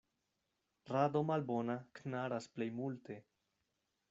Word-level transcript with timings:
Rado 0.91 1.21
malbona 1.31 1.75
knaras 2.01 2.51
plej 2.57 2.71
multe. 2.83 3.23